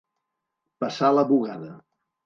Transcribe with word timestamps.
Passar 0.85 1.13
la 1.19 1.27
bugada. 1.35 1.73